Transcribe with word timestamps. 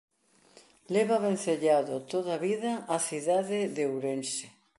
Leva 0.93 1.23
vencellado 1.27 1.95
toda 2.11 2.29
a 2.35 2.41
vida 2.47 2.71
á 2.95 2.97
cidade 3.09 3.59
de 3.75 3.83
Ourense. 3.91 4.45